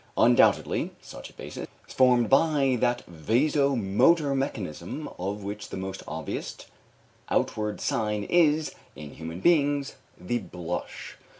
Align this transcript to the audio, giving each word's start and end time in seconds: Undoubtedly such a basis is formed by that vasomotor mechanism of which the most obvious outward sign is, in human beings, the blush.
Undoubtedly 0.17 0.93
such 0.99 1.29
a 1.29 1.33
basis 1.33 1.67
is 1.87 1.93
formed 1.93 2.27
by 2.27 2.75
that 2.79 3.03
vasomotor 3.05 4.33
mechanism 4.33 5.07
of 5.19 5.43
which 5.43 5.69
the 5.69 5.77
most 5.77 6.01
obvious 6.07 6.57
outward 7.29 7.79
sign 7.79 8.23
is, 8.23 8.73
in 8.95 9.11
human 9.11 9.41
beings, 9.41 9.97
the 10.19 10.39
blush. 10.39 11.17